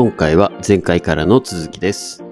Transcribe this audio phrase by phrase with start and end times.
[0.00, 2.18] 今回は前回からの続きです。
[2.18, 2.24] そ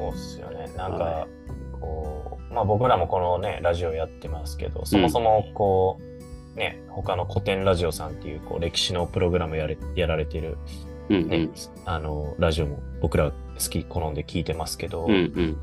[0.00, 0.72] うっすよね。
[0.78, 1.28] なんか、
[1.78, 6.00] こう、まあ僕らもこのね、ラジオやってますけど、そもそもこ
[6.56, 10.56] う、ね、他の古典ラジオさんっていうこう歴史のプログラムやれやられてる、
[11.10, 11.52] ねうんうん。
[11.84, 15.58] あの、ラジオも僕ら好き、好んで聞いてますけど、うん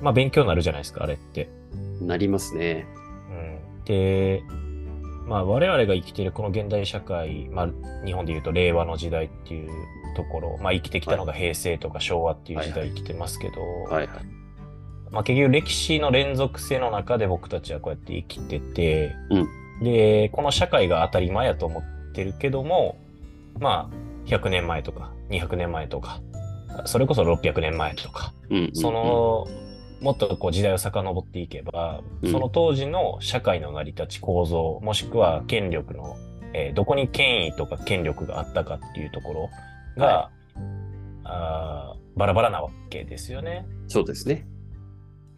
[0.00, 1.50] まあ勉強になるじゃないですか、あれって。
[2.00, 2.06] うん。
[2.06, 2.86] なりますね。
[3.30, 4.42] うん、で、
[5.26, 7.68] まあ我々が生きているこの現代社会、まあ
[8.04, 9.70] 日本で言うと令和の時代っていう
[10.16, 14.24] ところ、まあ生きてきたのが平成とか昭和っていう時代生きてますけど、はいはい。
[15.10, 22.98] まあ結局歴史の連続性の中で僕たちはこうやって生きてて、うんで、この社会が当たり前やと思ってるけども、
[23.58, 26.20] まあ100年前とか200年前とか、
[26.86, 29.46] それこそ600年前とか、うんうんうんそ、の、
[30.04, 36.16] もっとこう時代を遡っていけば、うんその当時の社会の成り立ち構造、もしくは権力の、
[36.52, 39.50] えーどこに権威とか権力があったかっていうところ
[39.96, 40.30] が、は
[41.24, 43.66] あーバラバラなわけですよね。
[43.88, 44.46] そうですね。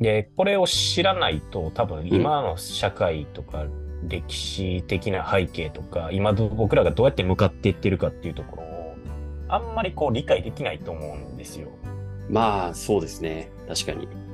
[0.01, 3.67] で、これを知らないと多分今の社会とか
[4.09, 8.95] 歴史的な背景とか、今ど僕らがどうやって向かっていってるかっていうところを、
[9.49, 11.69] あんまりこう理解できないと思うんですよ。
[12.29, 13.51] まあ、そうですね。
[13.69, 14.26] 確かに。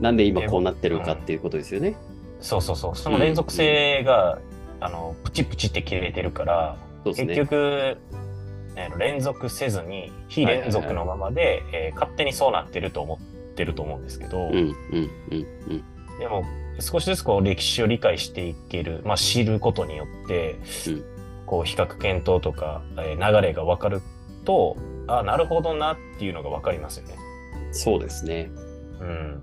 [0.00, 1.96] なんで今こうなってるかっていうことですよね。
[2.40, 2.96] そうそうそう。
[2.96, 4.38] その連続性が、
[4.80, 7.34] あの、プチプチって切れてるから、ね。
[7.36, 7.96] 局、
[8.76, 14.74] えー連続せずに、非連続のままで、えー勝手にそうなってると思ってると思うんですけど、うんうん
[15.30, 15.84] うんうん。
[16.18, 16.44] でも、
[16.80, 20.56] 少しずつこう歴史を理解していける、まあ知ることによって、
[20.88, 21.04] うん
[21.46, 24.00] こう比較検討とか、えー流れが分かる
[24.44, 27.16] と、あなるほどなっていうのが分かりますよね。
[27.70, 28.50] そうですね。
[29.00, 29.42] うん。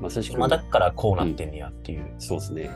[0.00, 0.38] まさしく。
[0.38, 2.14] まあだからこうなってんねやっていう。
[2.18, 2.70] そうですね。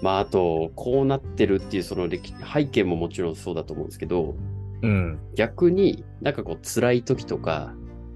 [0.00, 4.36] まあ、あと、こうなってるっていうその歴背景ももちろんそうだと思うんですけど、
[4.82, 5.18] うん。
[5.34, 7.74] 逆になんかこう辛い時とか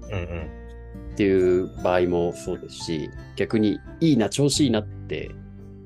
[0.09, 0.63] うんうん。
[1.13, 5.31] っていう場合もそうですし、逆にいいな、調子いいなって、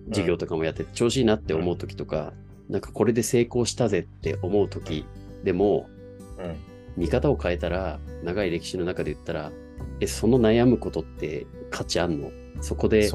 [0.09, 2.34] 授業とかもやってて、調子いいなって思う時とか、
[2.70, 5.06] なんかこれで成功したぜって思う時
[5.44, 5.90] でも、
[6.38, 6.56] うん。
[6.96, 9.52] 見方を変えたら、長い歴史の中で言ったら、
[10.00, 12.31] え、その悩むことって価値あんの？
[12.61, 13.09] そこで。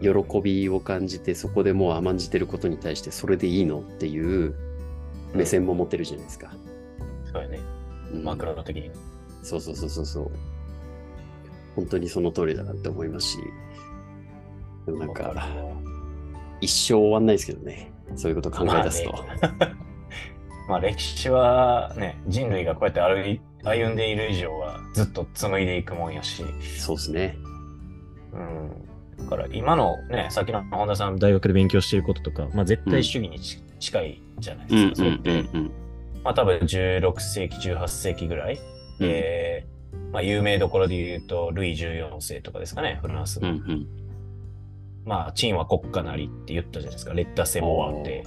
[0.00, 0.08] 喜
[0.40, 3.80] びを感じて、そこでもう甘んじてることに対してそれでいいの？
[3.80, 4.54] っていう
[5.34, 6.52] 目線も持てるじゃないですか。
[7.32, 7.58] そうやね。
[8.12, 8.90] うんマクロ的に。
[9.42, 10.30] そうそうそうそうそう。
[11.76, 13.38] 本当にその通りだなって思いますし、
[14.86, 15.46] でもなんか、わるわ
[16.60, 17.92] 一生終わんないですけどね。
[18.16, 19.24] そういうこと考え出すと。
[20.68, 26.44] まあ 歴史はね、人類がこうやって歩い歩んでいる以上はずっと紡いでいくもんやし、
[26.78, 27.36] そうですね。
[28.32, 28.88] うん。
[29.18, 34.96] だから今のね、さっきの本田さん大学で勉強していることとか、まあ絶対主義にち、近いじゃないですか。
[34.96, 35.42] それ。
[36.24, 38.58] まあ多分16世紀、18世紀ぐらい。
[38.98, 39.66] で、
[40.12, 43.50] まあ有名どころで言うと、ルイ14世とかですかね、フランスの。
[43.50, 43.86] うんうん。
[45.08, 47.14] まあ、チンは国家なりって言ったじゃないですか。
[47.14, 48.24] レッタセモワーって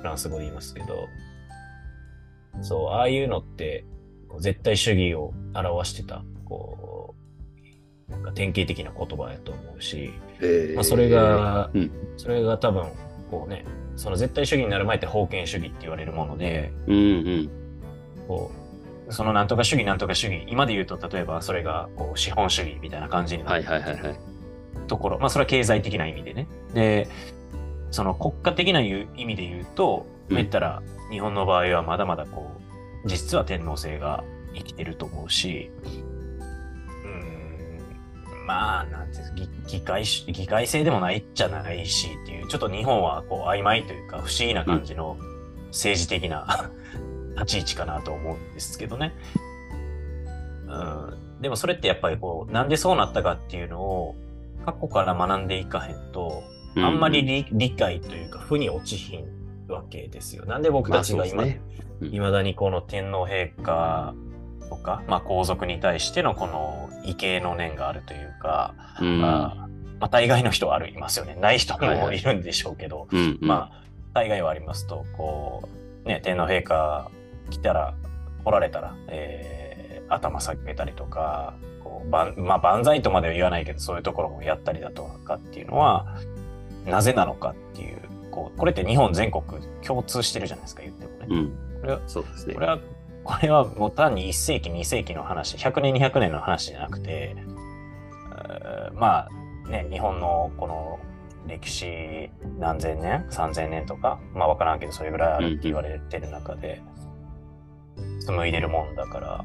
[0.00, 1.06] フランス語で言いますけど。
[2.62, 3.84] そう、ああいうのって、
[4.38, 7.23] 絶対主義を表してた、こう、
[8.08, 12.84] なんか典型的な言葉やと思うし、えーまあ、それ、が、うんそれが多分、
[13.30, 13.64] こうね、
[13.96, 17.50] その絶対主義になる前って封建主義って言われるもので、うんうん。
[18.28, 18.50] こ
[19.08, 24.18] う、そのなんとか主義なんとか主義、今で言うと例えばそれがこう資本主義みたいな感じになはいってはいはいはい。
[24.86, 26.46] ところ、まあそれは経済的な意味でね。
[26.72, 27.08] で、
[27.90, 32.50] その国家的な意味で言うと、うん言ったら日本の場合はまだまだこ
[33.04, 35.70] う、実は天皇制が生きてると思うし、
[38.46, 45.16] まあ、なんていうの議議会し、議会制でもないっちゃないしっていう、ちょっと日本はこう曖昧というか不思議な感じの
[45.68, 46.70] 政治的な
[47.36, 49.14] 立ち位置かなと思うんですけどね。
[50.66, 54.14] うん、でもそれってやっぱりこう、なんでそうなったかっていうのを
[54.66, 56.42] 過去から学んでいかへんと、
[56.76, 59.24] あんまり理理解というか、負に落ちひん
[59.68, 60.44] わけですよ。
[60.44, 61.60] なんで僕まあたちが今、そうで
[62.00, 62.08] すね。
[62.12, 64.14] いまだにこの天皇陛下
[64.68, 69.20] とか、まあ皇族に対してのこの畏敬の念があるというか、うん。
[69.20, 69.68] まあ、
[70.00, 71.36] まあ大概の人はありますよね。
[71.36, 73.48] ない人はいはいもいるんでしょうけど、うんうん。
[73.48, 73.82] まあ、
[74.12, 75.68] 大概はありますと、こ
[76.04, 77.10] う、ね、天皇陛下
[77.50, 77.94] 来たら、
[78.44, 79.74] 来られたら、えー
[80.08, 86.06] 頭下げたりとか、こうばんまあ、万歳とまでは言わないけど、そういうところもやったりだとかっていうのは、
[86.86, 89.42] なぜなのかっていう、こう、これって日本全国
[89.82, 91.26] 共通してるじゃないですか、言ってもね。
[91.30, 91.80] うん。
[91.80, 92.60] これは、そうですねこ。
[92.60, 92.78] れは、
[93.24, 99.28] これはもう単に1世紀、2世紀の話、100年、200年の話じゃなくて、えーま
[99.64, 100.98] あ、ね、日本のこの
[101.46, 106.82] 歴史何千年 ?3000 年とかまあわからんけどそれぐらいあるって言われてる中で、
[108.26, 109.44] 紡いでるもんだから、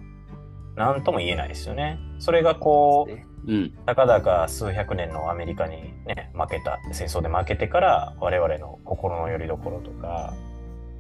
[0.76, 2.00] なんとも言えないですよね。
[2.20, 3.72] それがこう、うん。
[3.86, 10.34] たかだか数百年のアメリカにね、負けた、戦争で負けてから我々の心の拠り所とか、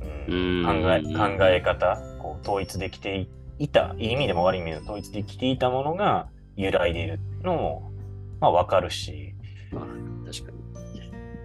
[0.01, 1.97] うんうん考え考え方、
[2.41, 3.27] 統一できて
[3.57, 7.91] いた、いい意味でも悪い意味でも統一できていたものが揺らいでいるのも、
[8.39, 9.33] まあわかるし、
[9.71, 9.85] まあ、
[10.31, 10.57] 確かに。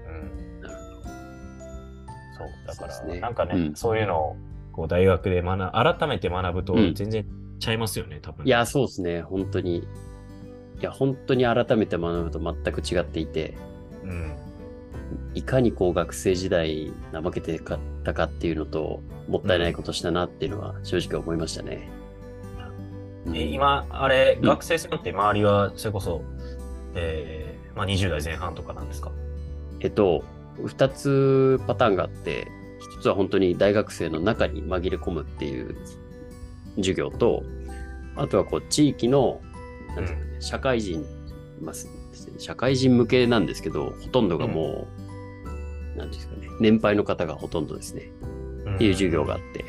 [0.07, 1.03] うん、なるほ
[2.37, 4.37] そう、だから、ねなんかね、うんそういうのを
[4.73, 7.27] こう大学で学、改めて学ぶとうん全然
[7.59, 8.47] ちゃいますよね、多分。
[8.47, 9.23] いや、そうですね。
[9.23, 9.79] 本当に。
[9.79, 9.83] い
[10.81, 13.55] や、本当に改めて学ぶと全く違っていて、
[14.03, 14.37] うん。
[15.35, 21.89] いかにこう学生時代怠けてかったかっていうのと、もったいないことしたなっていうのは正直思いましたね。
[23.27, 23.37] うん。
[23.37, 26.23] え今、あれ、うん学生さんって周りは、それこそ、
[26.95, 29.11] えーまあ、20代前半とかなんですか？
[29.81, 30.25] えっと、
[30.65, 32.47] 二つパターンがあって、
[32.81, 35.77] 一つは本当に大学生の中に紛れ込むっていう
[36.77, 37.43] 授業と、
[38.17, 39.41] あとはこう地域の、
[39.93, 41.05] うかね社会人、
[41.61, 41.75] まあ
[42.15, 44.87] ですね社会人向けなんですけど、ほとんどがも
[45.95, 48.11] う、なんていうんですかね、年配の方がほとんどですね、
[48.75, 49.65] っていう授業があって、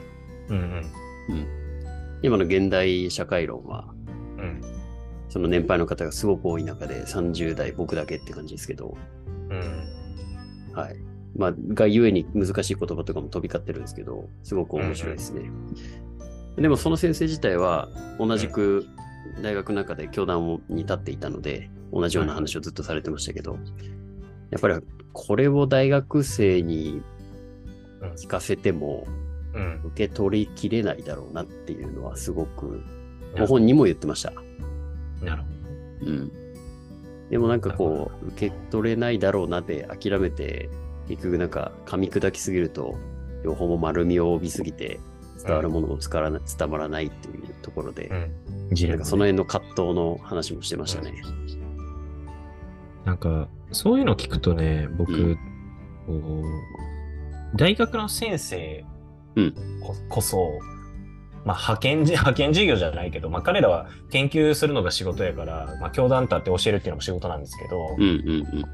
[0.50, 0.57] うん
[1.30, 1.47] うん。
[2.21, 3.94] 今の現代社会論は、
[4.38, 4.62] うん。
[5.30, 8.98] その年配の方がすごく多い中で30代僕だけって感じですけど、
[9.50, 10.74] うん。
[10.74, 10.95] はい。
[11.38, 15.50] まあ、がゆえに難しい言葉とかも飛び交ってるんですけど、すごく面白いですね。
[16.56, 18.86] でもその先生自体は同じく
[19.41, 23.57] 大学の中で教壇をに立っていたので、同じような話をずっとされてましたけど、
[24.51, 24.75] やっぱり
[25.13, 27.01] これを大学生に
[28.01, 29.07] うん聞かせても
[29.56, 29.81] うん。
[29.86, 32.83] 受け取りきれないだろうなっていうのはすごく、
[33.38, 34.33] ご本人も言ってました。
[35.21, 35.47] なるほ
[36.01, 36.31] うん。
[37.30, 40.69] でもなんかこう、受け取れないだろうなって諦めて、
[41.07, 42.95] 結局なんか噛み砕きすぎると、
[43.44, 45.00] 両方も丸みを帯びすぎて、
[45.44, 48.15] 伝わるものも伝わらな伝わらないっていうところで、ど。
[48.15, 48.75] うん。
[48.75, 51.13] ジなんかその辺の葛藤の話もしてましたね。
[53.05, 55.35] なんか、そういうの聞くとね、僕、うん。
[56.05, 56.43] こ
[57.53, 58.85] う大学の先生
[59.35, 59.53] うん。
[59.81, 60.59] ここそ、
[61.45, 68.65] まあ、派遣じ、 派遣授業じゃないけど、まあ、彼らは研究するのが仕事やから、まあ、教壇立って教えるっていうのも仕事なんですけど、うんうん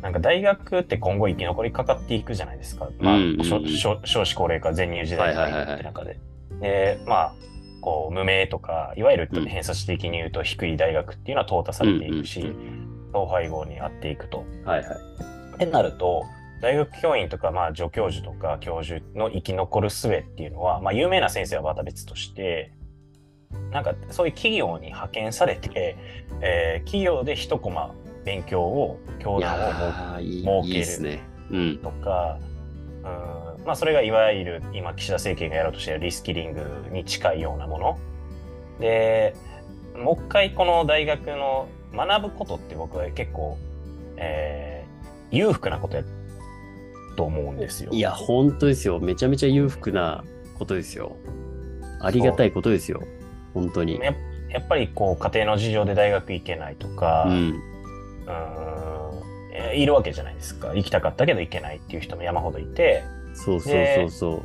[0.00, 2.88] なんか大学って今後生き残りかかっていくじゃないですか。
[3.00, 3.44] まあ、うんうんうん。
[3.44, 6.18] 少子高齢化、全入時代って中で。
[6.62, 7.34] で、まあ、
[7.82, 14.44] こう、無名とか、いわゆるうん偏差値的に言うと低い大学っていうのは淘汰されていくし、うん統廃合にあっていくと。
[14.62, 14.68] うん。
[14.68, 14.98] はいはい。
[15.54, 16.24] ってなると、
[16.60, 22.72] 大学教員とか、まあ、助教授とか教授の生き残る術っていうのは、まあ、有名な先生はまた別として、
[23.72, 25.96] なんか、そういう企業に派遣されて、
[26.40, 31.20] えー企業で一コマ勉強を、教い団を設けるいいですね。
[31.50, 31.78] うん。
[31.78, 32.38] とか、
[33.02, 36.60] うんまあ、それがいわゆる今岸田政権がやろうとしているリスキリング
[36.90, 37.98] に近いようなもの。
[38.78, 39.34] で、
[39.96, 43.58] もう一回この大学の学ぶことって僕は結構、
[44.16, 44.90] えー
[45.32, 46.02] 裕福なことや
[47.16, 47.92] と思うんですよ。
[47.92, 48.98] いや、本当ですよ。
[48.98, 50.24] めちゃめちゃ裕福な
[50.58, 51.16] ことですよ。
[52.00, 53.02] ありがたいことですよ。
[53.54, 54.00] 本当に。
[54.00, 54.12] や
[54.48, 57.32] やっぱりこう家庭の事情で大学行けないとか、うん。
[57.32, 57.60] うん
[59.52, 60.74] えーいるわけじゃないですか。
[60.74, 63.04] 行きたかったけど行けないっていう人も山ほどいて、
[63.34, 64.42] そうそうそうそ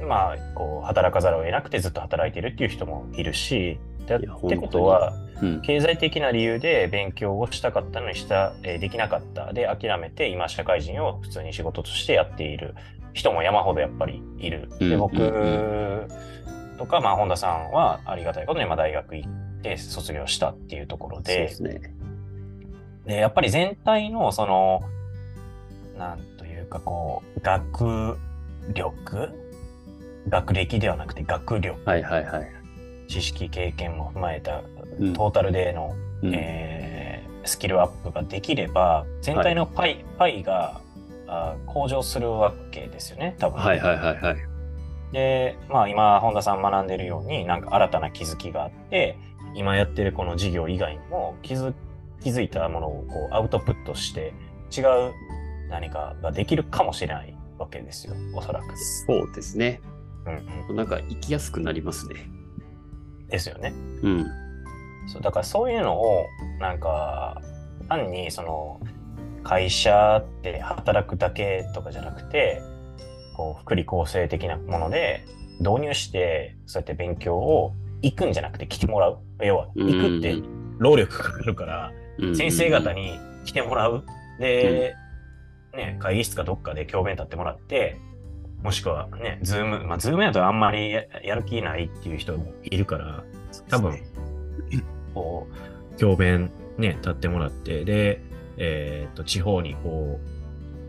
[0.00, 0.06] う。
[0.06, 5.60] まあ、こう、働かざるを得なくてずっと働いてるっていう人もいるし、だってことは、うん。
[5.62, 9.52] 経済的な理由で勉強をしたかったのにした、えーできなかった。
[9.52, 12.74] で、諦めて今社会人を普通に仕事としてやっている
[13.12, 14.68] 人も山ほどやっぱりいる。
[14.78, 16.08] で、うん僕うん
[16.78, 19.30] とか、まあ、本田さんはありがたいことに今大学行っ
[19.62, 21.80] て卒業したっていうところそうでで、すね。
[23.04, 24.82] で、やっぱり全体のその、
[25.98, 28.16] なんというかこう、学
[28.72, 29.34] 力？
[30.28, 32.52] 学歴ではなくて学力、はいはいはい。
[33.08, 34.62] 知識経験も踏まえた
[35.00, 37.08] うんトータルでの、うんえー
[37.48, 40.80] スキルアップができれば、全体のパイ、パイが
[41.26, 43.58] あ向上するわけですよね、多分。
[43.58, 44.36] はいはいはいはい。
[45.12, 49.16] で、まあ今、本田さん学んでるように、なんか新たな気づきがあって、
[49.54, 51.72] 今やってるこの授業以外にも気づ
[52.20, 54.34] 気づいたものをこうアウトプットして、
[54.76, 55.12] 違う
[55.70, 58.76] 何かができるかもしれないわけですよ、おそらく。
[59.06, 59.80] そうですね。
[60.26, 62.16] うんうん、なんか生きやすくなりますね。
[63.28, 63.72] ですよね。
[64.02, 64.26] うん。
[65.06, 66.26] そうだからそういうのを
[66.60, 67.40] なんか
[67.88, 68.80] 単にその
[69.42, 72.60] 会社で働くだけとかじゃなくて
[73.36, 75.24] こう福利厚生的なもので
[75.60, 79.18] 導入してそうやって勉強を行くんじゃなくて来てもらう。
[79.40, 80.36] 要は行くって
[80.78, 82.36] 労力かかるからうん。
[82.36, 84.04] 先生方に来てもらう。
[84.38, 84.94] で、
[85.74, 87.96] ね、会議室かどっかで教鞭立ってもらって、
[88.62, 93.24] もしくはね、 Zoom、まあ、 Zoom やとあんまりややる気ないっていう人もいるから、
[93.68, 93.98] 多分
[95.14, 98.22] こう、教鞭ね、立ってもらって、で、
[98.56, 100.20] えーっと、地方にこ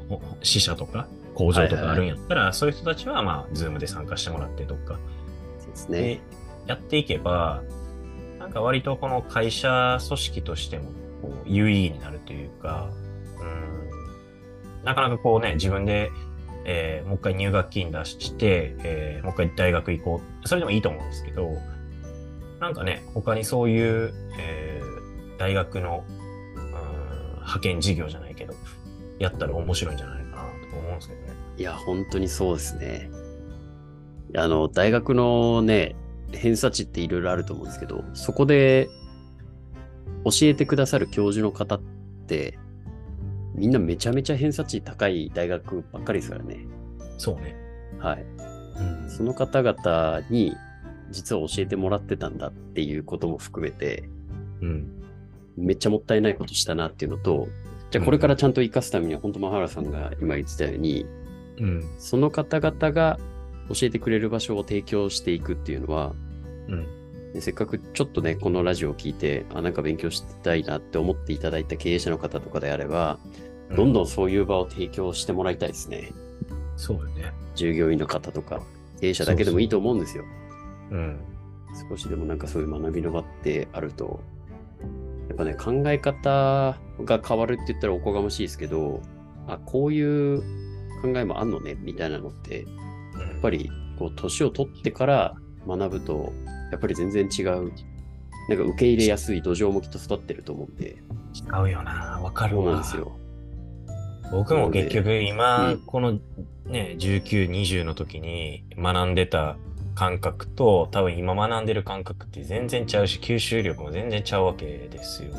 [0.10, 5.00] う、ほ支社とか工場とかあるんやったら、そういう人たちはまあ、 Zoom で参加してもらって、どっか。
[5.60, 6.20] そうですでね。、
[6.68, 7.64] やっていけば、
[8.40, 10.86] なんか割とこの会社組織としても
[11.22, 12.90] こう有意義になるというか、
[13.40, 13.44] う
[14.82, 16.12] ん、なかなかこうね、自分で、
[16.72, 20.48] えーもう一回入学金出して、えーもう一回大学行こう。
[20.48, 21.58] それでもいいと思うんですけど、
[22.60, 26.04] なんかね、他にそういう、えー大学の、
[27.38, 28.54] 派遣事業じゃないけど、
[29.18, 31.34] やったら面白いんじゃないかなと思うんですけどね。
[31.58, 33.10] いや、本当にそうですね。
[34.36, 35.96] あの、大学のね、
[36.32, 38.90] 偏差値っていろいろあると思うんですけど、そこで
[40.26, 41.82] 教えてくださる教授の方っ
[42.28, 42.60] て、
[43.53, 46.65] みんなめちゃめちゃ偏差値高い大学ばっかりですからね。
[47.18, 47.56] そうね。
[48.00, 48.25] はい。
[48.79, 50.56] うんその方々に
[51.12, 54.10] 実は教えてもらってたんだっていうことも含めて、
[54.62, 55.01] うん。
[55.58, 57.48] めっちゃもったいないことしたなっていうのと、
[57.91, 61.06] じゃあこれからちゃんと活かすためには、本当、マハラさんが今言ってたように、
[61.58, 61.84] うん。
[61.98, 63.20] その方々が
[63.70, 66.13] 教えてくれる場所を提供していくっていうのは、
[66.68, 66.88] うん。
[67.34, 73.20] ねせっかくちょっとね、このラジオを聞いて、あ、なんか勉強したいなって思っていただいた経営者の方とかであれば、
[73.76, 76.12] どんどんそういう場を提供してもらいたいですね。
[76.76, 77.34] そうよね。
[77.56, 78.62] 従業員の方とか、
[79.00, 80.24] 経営者だけでもいいと思うんですよ。
[80.92, 81.20] うん。
[81.90, 84.20] 少しでもなんかそういう学びの場ってあると、
[85.28, 89.02] やっぱね、考え方が変わるって言ったらおこがましいですけど、
[89.48, 90.42] あ、こういう
[91.02, 92.66] 考えもあんのね、みたいなのって、
[93.20, 95.36] ややっぱり、こう、年を取ってから
[95.68, 96.34] 学ぶと、
[96.72, 97.72] やっぱり全然違う、
[98.50, 100.98] なんか受け入れやすい土壌もきっと育ってると思うんで、
[101.34, 102.20] 違うよな。
[102.22, 102.63] わかるわ。
[102.63, 103.12] そうなんですよ。
[104.32, 106.20] 僕も結局今、うんこの
[106.66, 109.58] ね、19、20の時に学んでた
[109.96, 115.32] 感覚と、多分今学んでる感覚って全然ちゃうし、吸収力も全然ちゃうわけですよ。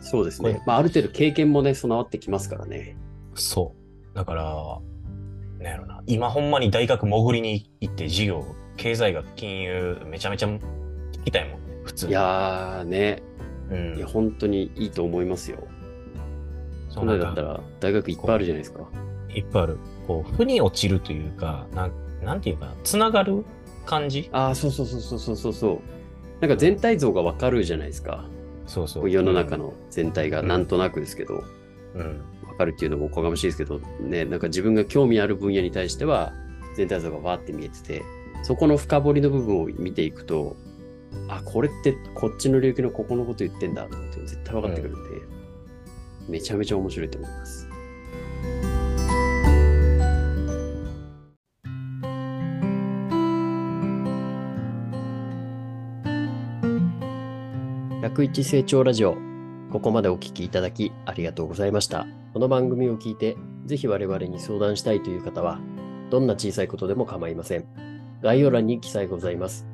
[0.00, 0.62] そうですね。
[0.64, 2.96] まあ、ある程度経験もね、備わってきますからね。
[3.34, 3.74] そ
[4.12, 4.16] う。
[4.16, 4.78] だから、
[5.58, 6.02] なんやろな。
[6.06, 8.44] 今ほんまに大学潜りに行って授業、
[8.76, 10.60] 経済学、金融、めちゃめちゃ聞
[11.24, 11.78] きたいもんね。
[11.84, 12.12] 普通に。
[12.12, 13.22] いやーね、
[13.70, 15.66] うんいや、本当にいいと思いますよ。
[16.88, 18.88] そそうだったら大学いっぱいあるじゃないですか。
[19.34, 19.78] いっぱいある。
[20.06, 21.92] こう、負に落ちるというか、なん、
[22.24, 23.44] なんていうかな、つながる
[23.84, 24.28] 感じ？
[24.32, 25.80] ああ、そうそうそうそうそうそうそう。
[26.40, 28.24] なんか全体像がわかるじゃないですか。
[28.66, 29.10] そうそう。
[29.10, 31.44] 世の中の全体がなんとなくですけど、
[31.94, 32.22] うん。
[32.48, 36.32] わかるっていうのもおこがましいですけど、ね、なんか自分が興味ある分野に対しては
[36.74, 38.02] 全体像がわーって見えてて、
[38.46, 40.54] そこの深掘りの部分を見ていくと、
[41.26, 45.10] あ、これってこっちの領域のここのこと言ってんだって絶対分かってくるんで、
[46.28, 47.68] めちゃめちゃ面白いと思います。
[58.02, 59.16] 101成長ラジオ
[59.72, 62.06] ここまでお聞きいただきありがとうございました。
[62.32, 65.58] この番組を聞いて、ぜひ我々に相談したいという方は、
[66.10, 67.85] どんな小さいことでも構いません。
[68.26, 69.68] 概要欄に記載ございます。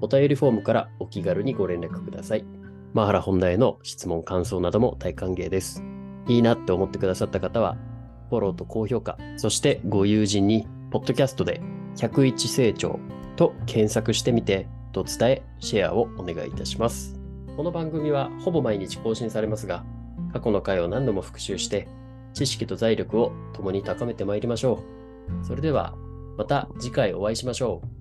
[0.00, 2.46] お便りフォームからお気軽にご連絡ください。
[2.94, 5.84] マハラ本題への質問、感想なども大歓迎です。
[6.26, 7.76] いいなって思ってくださった方は、
[8.30, 11.60] フォローと高評価、そしてご友人に、ポッドキャストで
[11.96, 12.98] 101成長
[13.36, 17.20] と検索してみて、と伝え、シェアをお願いいたします。
[17.54, 19.84] この番組はほぼ毎日更新されますが、
[20.32, 21.86] 過去の回を何度も復習して、
[22.32, 24.82] 知識と財力を共に高めてまいりましょ
[25.42, 25.44] う。
[25.44, 25.94] それでは、
[26.36, 27.99] また次回お会いしましょう。